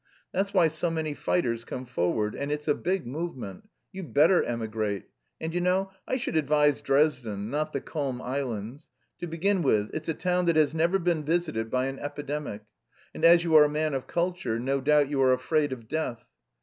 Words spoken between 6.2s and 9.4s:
advise Dresden, not 'the calm islands.' To